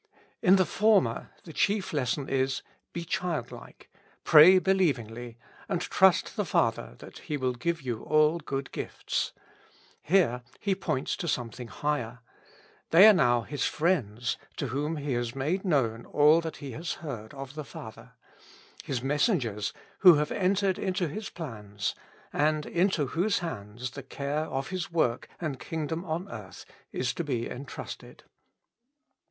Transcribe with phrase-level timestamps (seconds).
[0.41, 3.87] In the former the chief lesson is: Be childlike,
[4.23, 5.37] pray believingly,
[5.69, 9.31] and trust the Father that He will give you all good gifts.
[10.01, 12.21] Here He points to something higher:
[12.89, 16.93] They are now His friends to whom He has made known all that He has
[17.05, 18.13] heard of the Father;
[18.83, 21.93] His messengers, who have entered into His plans,
[22.33, 27.23] and into whose hands the care of His work and kingdom on earth is to
[27.23, 28.23] be entrusted.